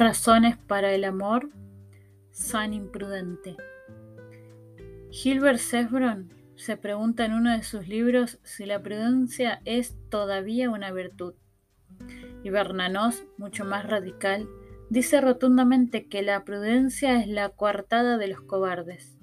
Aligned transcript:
Razones 0.00 0.56
para 0.56 0.94
el 0.94 1.04
amor, 1.04 1.50
San 2.30 2.72
Imprudente. 2.72 3.58
Gilbert 5.10 5.58
Sefron 5.58 6.32
se 6.56 6.78
pregunta 6.78 7.26
en 7.26 7.34
uno 7.34 7.52
de 7.52 7.62
sus 7.62 7.86
libros 7.86 8.38
si 8.42 8.64
la 8.64 8.82
prudencia 8.82 9.60
es 9.66 9.98
todavía 10.08 10.70
una 10.70 10.90
virtud. 10.90 11.34
Y 12.42 12.48
Bernanos, 12.48 13.24
mucho 13.36 13.66
más 13.66 13.86
radical, 13.86 14.48
dice 14.88 15.20
rotundamente 15.20 16.08
que 16.08 16.22
la 16.22 16.46
prudencia 16.46 17.20
es 17.20 17.28
la 17.28 17.50
coartada 17.50 18.16
de 18.16 18.28
los 18.28 18.40
cobardes. 18.40 19.18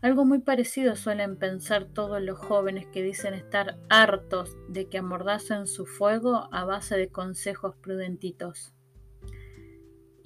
Algo 0.00 0.24
muy 0.24 0.38
parecido 0.38 0.94
suelen 0.94 1.36
pensar 1.38 1.86
todos 1.86 2.22
los 2.22 2.38
jóvenes 2.38 2.86
que 2.86 3.02
dicen 3.02 3.34
estar 3.34 3.78
hartos 3.88 4.56
de 4.68 4.88
que 4.88 4.98
amordacen 4.98 5.66
su 5.66 5.86
fuego 5.86 6.48
a 6.52 6.64
base 6.64 6.96
de 6.96 7.08
consejos 7.08 7.74
prudentitos. 7.82 8.73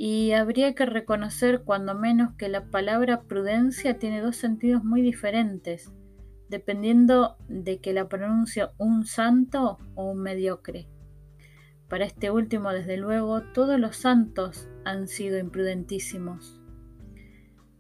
Y 0.00 0.30
habría 0.30 0.76
que 0.76 0.86
reconocer 0.86 1.64
cuando 1.64 1.92
menos 1.92 2.34
que 2.36 2.48
la 2.48 2.66
palabra 2.66 3.22
prudencia 3.22 3.98
tiene 3.98 4.20
dos 4.20 4.36
sentidos 4.36 4.84
muy 4.84 5.02
diferentes, 5.02 5.92
dependiendo 6.48 7.36
de 7.48 7.80
que 7.80 7.92
la 7.92 8.08
pronuncie 8.08 8.68
un 8.78 9.04
santo 9.06 9.76
o 9.96 10.12
un 10.12 10.22
mediocre. 10.22 10.86
Para 11.88 12.04
este 12.04 12.30
último, 12.30 12.70
desde 12.70 12.96
luego, 12.96 13.42
todos 13.52 13.80
los 13.80 13.96
santos 13.96 14.68
han 14.84 15.08
sido 15.08 15.36
imprudentísimos. 15.36 16.60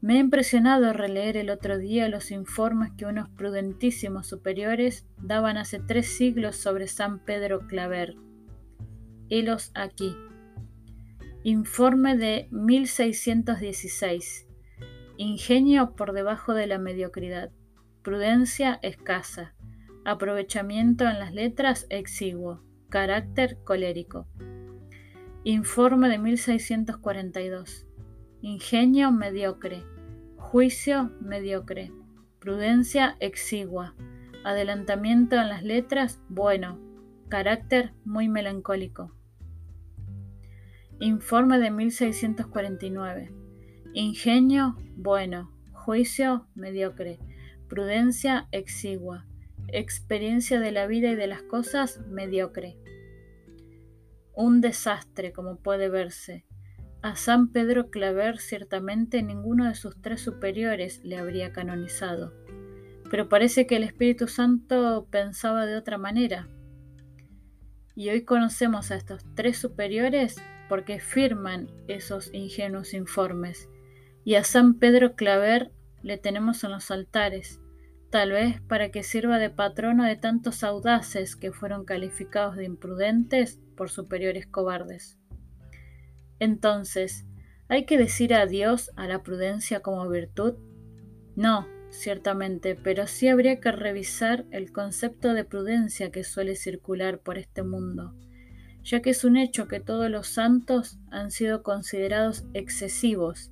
Me 0.00 0.14
ha 0.14 0.18
impresionado 0.18 0.92
releer 0.92 1.36
el 1.36 1.50
otro 1.50 1.78
día 1.78 2.08
los 2.08 2.32
informes 2.32 2.90
que 2.96 3.06
unos 3.06 3.28
prudentísimos 3.28 4.26
superiores 4.26 5.06
daban 5.22 5.56
hace 5.56 5.78
tres 5.78 6.16
siglos 6.16 6.56
sobre 6.56 6.88
San 6.88 7.20
Pedro 7.20 7.68
Claver. 7.68 8.16
Helos 9.28 9.70
aquí. 9.74 10.16
Informe 11.50 12.14
de 12.14 12.46
1616. 12.50 14.46
Ingenio 15.16 15.96
por 15.96 16.12
debajo 16.12 16.52
de 16.52 16.66
la 16.66 16.76
mediocridad. 16.76 17.52
Prudencia 18.02 18.78
escasa. 18.82 19.54
Aprovechamiento 20.04 21.08
en 21.08 21.18
las 21.18 21.32
letras 21.32 21.86
exiguo. 21.88 22.60
Carácter 22.90 23.56
colérico. 23.64 24.28
Informe 25.42 26.10
de 26.10 26.18
1642 26.18 27.86
ingenio 28.42 29.10
mediocre, 29.10 29.86
juicio 30.36 31.12
mediocre, 31.22 31.90
prudencia 32.40 33.16
exigua, 33.20 33.94
adelantamiento 34.44 35.36
en 35.36 35.48
las 35.48 35.62
letras 35.62 36.20
bueno, 36.28 36.78
carácter 37.30 37.94
muy 38.04 38.28
melancólico. 38.28 39.17
Informe 41.00 41.60
de 41.60 41.70
1649. 41.70 43.30
Ingenio 43.94 44.76
bueno, 44.96 45.52
juicio 45.70 46.48
mediocre, 46.56 47.20
prudencia 47.68 48.48
exigua, 48.50 49.24
experiencia 49.68 50.58
de 50.58 50.72
la 50.72 50.88
vida 50.88 51.10
y 51.10 51.14
de 51.14 51.28
las 51.28 51.42
cosas 51.42 52.00
mediocre. 52.08 52.76
Un 54.34 54.60
desastre, 54.60 55.32
como 55.32 55.58
puede 55.58 55.88
verse, 55.88 56.44
a 57.00 57.14
San 57.14 57.52
Pedro 57.52 57.90
Claver 57.90 58.38
ciertamente 58.38 59.22
ninguno 59.22 59.68
de 59.68 59.76
sus 59.76 60.02
tres 60.02 60.20
superiores 60.20 61.04
le 61.04 61.16
habría 61.16 61.52
canonizado, 61.52 62.34
pero 63.08 63.28
parece 63.28 63.68
que 63.68 63.76
el 63.76 63.84
Espíritu 63.84 64.26
Santo 64.26 65.06
pensaba 65.12 65.64
de 65.64 65.76
otra 65.76 65.96
manera. 65.96 66.48
Y 67.94 68.08
hoy 68.08 68.24
conocemos 68.24 68.90
a 68.90 68.96
estos 68.96 69.24
tres 69.36 69.58
superiores 69.58 70.36
porque 70.68 71.00
firman 71.00 71.68
esos 71.88 72.32
ingenuos 72.32 72.94
informes, 72.94 73.68
y 74.24 74.34
a 74.34 74.44
San 74.44 74.74
Pedro 74.74 75.14
Claver 75.14 75.72
le 76.02 76.18
tenemos 76.18 76.62
en 76.64 76.72
los 76.72 76.90
altares, 76.90 77.60
tal 78.10 78.32
vez 78.32 78.60
para 78.62 78.90
que 78.90 79.02
sirva 79.02 79.38
de 79.38 79.50
patrono 79.50 80.04
de 80.04 80.16
tantos 80.16 80.62
audaces 80.64 81.36
que 81.36 81.52
fueron 81.52 81.84
calificados 81.84 82.56
de 82.56 82.64
imprudentes 82.64 83.60
por 83.76 83.90
superiores 83.90 84.46
cobardes. 84.46 85.18
Entonces, 86.38 87.26
¿hay 87.68 87.84
que 87.84 87.98
decir 87.98 88.34
adiós 88.34 88.90
a 88.96 89.06
la 89.06 89.22
prudencia 89.22 89.80
como 89.80 90.08
virtud? 90.08 90.54
No, 91.36 91.66
ciertamente, 91.90 92.74
pero 92.76 93.06
sí 93.06 93.28
habría 93.28 93.60
que 93.60 93.72
revisar 93.72 94.44
el 94.50 94.72
concepto 94.72 95.34
de 95.34 95.44
prudencia 95.44 96.10
que 96.10 96.24
suele 96.24 96.56
circular 96.56 97.20
por 97.20 97.38
este 97.38 97.62
mundo, 97.62 98.14
ya 98.84 99.00
que 99.02 99.10
es 99.10 99.24
un 99.24 99.36
hecho 99.36 99.68
que 99.68 99.80
todos 99.80 100.10
los 100.10 100.28
santos 100.28 100.98
han 101.10 101.30
sido 101.30 101.62
considerados 101.62 102.44
excesivos, 102.54 103.50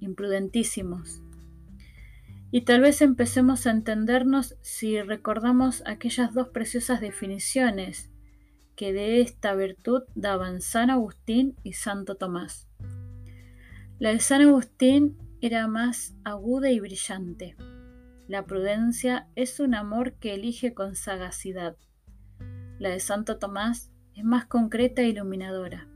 imprudentísimos. 0.00 1.22
Y 2.50 2.62
tal 2.62 2.80
vez 2.80 3.02
empecemos 3.02 3.66
a 3.66 3.70
entendernos 3.70 4.56
si 4.62 5.00
recordamos 5.02 5.82
aquellas 5.84 6.32
dos 6.32 6.48
preciosas 6.48 7.00
definiciones 7.00 8.10
que 8.74 8.92
de 8.92 9.20
esta 9.20 9.54
virtud 9.54 10.04
daban 10.14 10.60
San 10.60 10.88
Agustín 10.88 11.56
y 11.62 11.74
Santo 11.74 12.14
Tomás. 12.14 12.68
La 13.98 14.12
de 14.12 14.20
San 14.20 14.40
Agustín 14.40 15.18
era 15.40 15.66
más 15.66 16.14
aguda 16.24 16.70
y 16.70 16.80
brillante. 16.80 17.56
La 18.28 18.44
prudencia 18.46 19.26
es 19.34 19.58
un 19.58 19.74
amor 19.74 20.14
que 20.14 20.34
elige 20.34 20.74
con 20.74 20.94
sagacidad. 20.94 21.76
La 22.78 22.90
de 22.90 23.00
Santo 23.00 23.38
Tomás 23.38 23.90
es 24.18 24.24
más 24.24 24.46
concreta 24.46 25.02
e 25.02 25.08
iluminadora. 25.08 25.86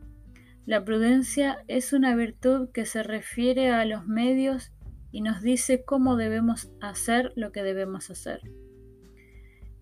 La 0.64 0.84
prudencia 0.84 1.64
es 1.66 1.92
una 1.92 2.14
virtud 2.14 2.68
que 2.72 2.86
se 2.86 3.02
refiere 3.02 3.70
a 3.70 3.84
los 3.84 4.06
medios 4.06 4.70
y 5.10 5.22
nos 5.22 5.42
dice 5.42 5.84
cómo 5.84 6.14
debemos 6.14 6.70
hacer 6.80 7.32
lo 7.34 7.50
que 7.50 7.64
debemos 7.64 8.10
hacer. 8.10 8.40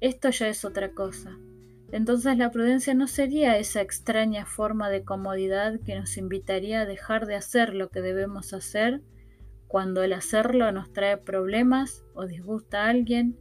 Esto 0.00 0.30
ya 0.30 0.48
es 0.48 0.64
otra 0.64 0.92
cosa. 0.92 1.36
Entonces 1.92 2.38
la 2.38 2.50
prudencia 2.50 2.94
no 2.94 3.08
sería 3.08 3.58
esa 3.58 3.82
extraña 3.82 4.46
forma 4.46 4.88
de 4.88 5.04
comodidad 5.04 5.78
que 5.84 5.96
nos 5.96 6.16
invitaría 6.16 6.80
a 6.80 6.86
dejar 6.86 7.26
de 7.26 7.34
hacer 7.34 7.74
lo 7.74 7.90
que 7.90 8.00
debemos 8.00 8.54
hacer 8.54 9.02
cuando 9.68 10.02
el 10.02 10.14
hacerlo 10.14 10.72
nos 10.72 10.94
trae 10.94 11.18
problemas 11.18 12.04
o 12.14 12.26
disgusta 12.26 12.84
a 12.84 12.88
alguien, 12.88 13.36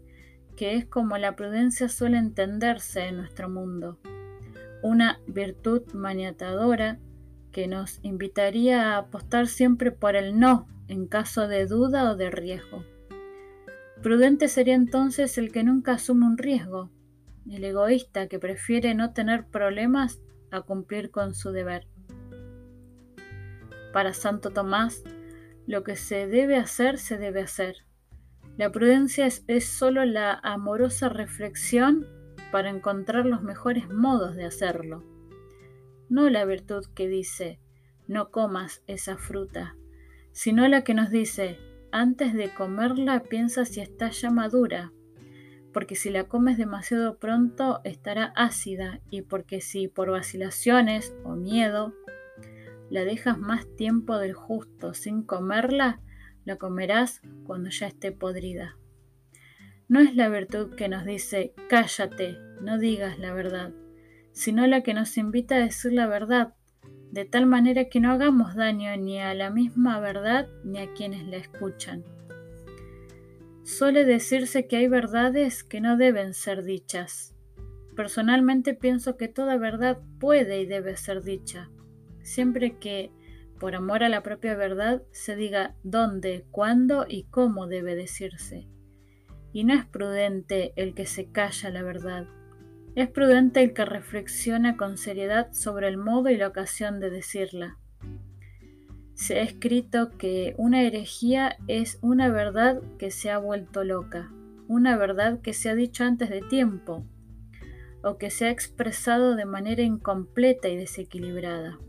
que 0.57 0.75
es 0.75 0.85
como 0.85 1.17
la 1.17 1.37
prudencia 1.37 1.87
suele 1.87 2.17
entenderse 2.17 3.07
en 3.07 3.15
nuestro 3.15 3.49
mundo. 3.49 3.97
Una 4.81 5.19
virtud 5.27 5.83
maniatadora 5.93 6.99
que 7.51 7.67
nos 7.67 7.99
invitaría 8.03 8.93
a 8.93 8.97
apostar 8.97 9.47
siempre 9.47 9.91
por 9.91 10.15
el 10.15 10.39
no 10.39 10.67
en 10.87 11.07
caso 11.07 11.47
de 11.47 11.65
duda 11.65 12.11
o 12.11 12.15
de 12.15 12.31
riesgo. 12.31 12.83
Prudente 14.01 14.47
sería 14.47 14.75
entonces 14.75 15.37
el 15.37 15.51
que 15.51 15.63
nunca 15.63 15.93
asume 15.93 16.25
un 16.25 16.37
riesgo, 16.37 16.89
el 17.49 17.63
egoísta 17.63 18.27
que 18.27 18.39
prefiere 18.39 18.95
no 18.95 19.13
tener 19.13 19.45
problemas 19.45 20.21
a 20.51 20.61
cumplir 20.61 21.11
con 21.11 21.35
su 21.35 21.51
deber. 21.51 21.87
Para 23.91 24.13
Santo 24.13 24.51
Tomás, 24.51 25.03
lo 25.67 25.83
que 25.83 25.95
se 25.95 26.27
debe 26.27 26.55
hacer, 26.55 26.97
se 26.97 27.17
debe 27.17 27.41
hacer. 27.41 27.85
La 28.57 28.71
prudencia 28.71 29.25
es, 29.25 29.43
es 29.47 29.65
sólo 29.65 30.05
la 30.05 30.33
amorosa 30.43 31.09
reflexión 31.09 32.07
para 32.51 32.69
encontrar 32.69 33.25
los 33.25 33.41
mejores 33.41 33.89
modos 33.89 34.35
de 34.35 34.45
hacerlo. 34.45 35.03
No 36.09 36.29
la 36.29 36.45
virtud 36.45 36.85
que 36.95 37.07
dice, 37.07 37.59
no 38.07 38.31
comas 38.31 38.83
esa 38.87 39.17
fruta, 39.17 39.75
sino 40.31 40.67
la 40.67 40.83
que 40.83 40.93
nos 40.93 41.11
dice, 41.11 41.59
antes 41.91 42.33
de 42.33 42.53
comerla 42.53 43.23
piensa 43.23 43.65
si 43.65 43.81
está 43.81 44.09
ya 44.09 44.31
madura, 44.31 44.91
porque 45.73 45.95
si 45.95 46.09
la 46.09 46.23
comes 46.23 46.57
demasiado 46.57 47.17
pronto 47.17 47.81
estará 47.83 48.33
ácida 48.35 48.99
y 49.09 49.21
porque 49.21 49.61
si 49.61 49.87
por 49.87 50.09
vacilaciones 50.09 51.13
o 51.23 51.35
miedo 51.35 51.93
la 52.89 53.03
dejas 53.03 53.37
más 53.37 53.67
tiempo 53.75 54.17
del 54.17 54.33
justo 54.33 54.93
sin 54.93 55.21
comerla, 55.21 56.01
la 56.45 56.55
comerás 56.55 57.21
cuando 57.45 57.69
ya 57.69 57.87
esté 57.87 58.11
podrida. 58.11 58.77
No 59.89 59.99
es 60.01 60.15
la 60.15 60.29
virtud 60.29 60.75
que 60.75 60.87
nos 60.87 61.03
dice 61.03 61.55
cállate, 61.67 62.37
no 62.61 62.77
digas 62.77 63.17
la 63.17 63.33
verdad, 63.33 63.71
sino 64.31 64.67
la 64.67 64.83
que 64.83 64.93
nos 64.93 65.17
invita 65.17 65.55
a 65.55 65.61
decir 65.61 65.93
la 65.93 66.05
verdad, 66.05 66.53
de 67.11 67.25
tal 67.25 67.47
manera 67.47 67.85
que 67.85 67.99
no 67.99 68.11
hagamos 68.11 68.53
daño 68.53 68.95
ni 68.97 69.19
a 69.19 69.33
la 69.33 69.49
misma 69.49 69.99
verdad 69.99 70.47
ni 70.63 70.77
a 70.77 70.93
quienes 70.93 71.25
la 71.25 71.37
escuchan. 71.37 72.03
Suele 73.63 74.05
decirse 74.05 74.67
que 74.67 74.75
hay 74.75 74.87
verdades 74.87 75.63
que 75.63 75.81
no 75.81 75.97
deben 75.97 76.35
ser 76.35 76.63
dichas. 76.63 77.35
Personalmente 77.95 78.75
pienso 78.75 79.17
que 79.17 79.27
toda 79.27 79.57
verdad 79.57 79.97
puede 80.19 80.61
y 80.61 80.67
debe 80.67 80.97
ser 80.97 81.23
dicha, 81.23 81.71
siempre 82.21 82.77
que, 82.77 83.11
por 83.59 83.73
amor 83.73 84.03
a 84.03 84.09
la 84.09 84.21
propia 84.21 84.53
verdad, 84.53 85.01
se 85.09 85.35
diga 85.35 85.73
dónde, 85.81 86.45
cuándo 86.51 87.07
y 87.09 87.23
cómo 87.23 87.65
debe 87.65 87.95
decirse. 87.95 88.67
Y 89.53 89.63
no 89.63 89.73
es 89.73 89.85
prudente 89.85 90.73
el 90.75 90.93
que 90.93 91.05
se 91.05 91.25
calla 91.31 91.69
la 91.69 91.83
verdad, 91.83 92.27
es 92.95 93.09
prudente 93.09 93.61
el 93.63 93.73
que 93.73 93.85
reflexiona 93.85 94.75
con 94.75 94.97
seriedad 94.97 95.53
sobre 95.53 95.87
el 95.87 95.97
modo 95.97 96.29
y 96.29 96.37
la 96.37 96.47
ocasión 96.47 96.99
de 96.99 97.09
decirla. 97.09 97.77
se 99.13 99.39
ha 99.39 99.41
escrito 99.41 100.17
que 100.17 100.55
una 100.57 100.83
herejía 100.83 101.57
es 101.67 101.99
una 102.01 102.29
verdad 102.29 102.81
que 102.97 103.11
se 103.11 103.29
ha 103.29 103.37
vuelto 103.37 103.83
loca, 103.83 104.31
una 104.67 104.95
verdad 104.97 105.41
que 105.41 105.53
se 105.53 105.69
ha 105.69 105.75
dicho 105.75 106.05
antes 106.05 106.29
de 106.29 106.41
tiempo, 106.41 107.05
o 108.01 108.17
que 108.17 108.29
se 108.29 108.45
ha 108.45 108.49
expresado 108.49 109.35
de 109.35 109.45
manera 109.45 109.81
incompleta 109.81 110.69
y 110.69 110.77
desequilibrada. 110.77 111.79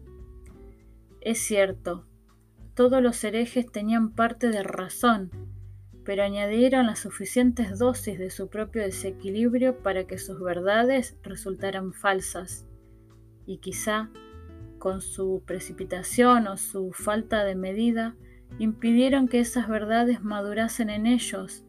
Es 1.20 1.38
cierto, 1.38 2.04
todos 2.74 3.00
los 3.00 3.22
herejes 3.22 3.70
tenían 3.70 4.10
parte 4.10 4.48
de 4.48 4.64
razón, 4.64 5.30
pero 6.04 6.22
añadieron 6.22 6.86
las 6.86 7.00
suficientes 7.00 7.78
dosis 7.78 8.18
de 8.18 8.30
su 8.30 8.48
propio 8.48 8.82
desequilibrio 8.82 9.78
para 9.82 10.04
que 10.04 10.18
sus 10.18 10.40
verdades 10.40 11.16
resultaran 11.22 11.92
falsas, 11.92 12.66
y 13.46 13.58
quizá 13.58 14.10
con 14.78 15.02
su 15.02 15.42
precipitación 15.46 16.46
o 16.46 16.56
su 16.56 16.92
falta 16.92 17.44
de 17.44 17.54
medida, 17.54 18.16
impidieron 18.58 19.28
que 19.28 19.40
esas 19.40 19.68
verdades 19.68 20.22
madurasen 20.22 20.90
en 20.90 21.06
ellos 21.06 21.64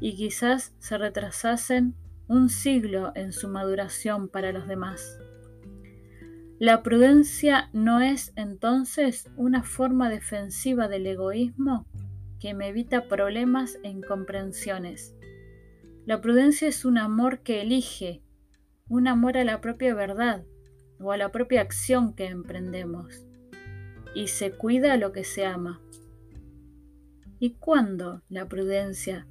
y 0.00 0.16
quizás 0.16 0.74
se 0.78 0.98
retrasasen 0.98 1.94
un 2.26 2.48
siglo 2.48 3.12
en 3.14 3.32
su 3.32 3.48
maduración 3.48 4.28
para 4.28 4.50
los 4.50 4.66
demás. 4.66 5.18
La 6.58 6.82
prudencia 6.82 7.68
no 7.72 8.00
es 8.00 8.32
entonces 8.36 9.30
una 9.36 9.62
forma 9.62 10.08
defensiva 10.08 10.88
del 10.88 11.06
egoísmo 11.06 11.86
que 12.40 12.54
me 12.54 12.68
evita 12.68 13.08
problemas 13.08 13.78
e 13.82 13.88
incomprensiones. 13.88 15.14
La 16.06 16.20
prudencia 16.20 16.68
es 16.68 16.84
un 16.84 16.98
amor 16.98 17.40
que 17.40 17.62
elige, 17.62 18.22
un 18.88 19.08
amor 19.08 19.38
a 19.38 19.44
la 19.44 19.60
propia 19.60 19.94
verdad, 19.94 20.44
o 20.98 21.12
a 21.12 21.16
la 21.16 21.32
propia 21.32 21.60
acción 21.60 22.14
que 22.14 22.26
emprendemos 22.26 23.26
y 24.14 24.28
se 24.28 24.52
cuida 24.52 24.96
lo 24.96 25.12
que 25.12 25.24
se 25.24 25.44
ama. 25.44 25.80
¿Y 27.38 27.54
cuándo 27.54 28.22
la 28.28 28.48
prudencia 28.48 29.26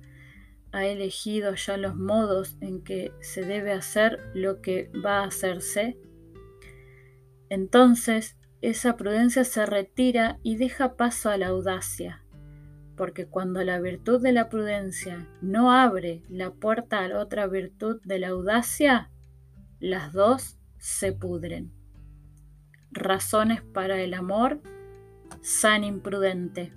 ha 0.72 0.86
elegido 0.86 1.56
ya 1.56 1.78
los 1.78 1.96
modos 1.96 2.58
en 2.60 2.84
que 2.84 3.12
se 3.22 3.44
debe 3.44 3.72
hacer 3.72 4.20
lo 4.34 4.62
que 4.62 4.92
va 5.04 5.20
a 5.20 5.26
hacerse? 5.26 5.98
Entonces 7.50 8.38
esa 8.62 8.98
prudencia 8.98 9.44
se 9.44 9.66
retira 9.66 10.40
y 10.44 10.58
deja 10.58 10.96
paso 10.96 11.30
a 11.30 11.38
la 11.38 11.48
audacia, 11.48 12.23
porque 12.95 13.25
cuando 13.28 13.63
la 13.63 13.80
virtud 13.80 14.22
de 14.22 14.31
la 14.31 14.50
prudencia 14.50 15.28
no 15.42 15.72
abre 15.72 16.24
la 16.30 16.51
puerta 16.51 17.00
a 17.00 17.07
la 17.07 17.19
otra 17.19 17.48
virtud 17.48 18.00
de 18.04 18.19
la 18.19 18.30
audacia, 18.30 19.10
las 19.80 20.13
dos 20.13 20.57
se 20.78 21.12
pudren. 21.12 21.72
Razones 22.92 23.62
para 23.62 24.00
el 24.01 24.13
amor, 24.13 24.62
san 25.42 25.84
imprudente. 25.84 26.72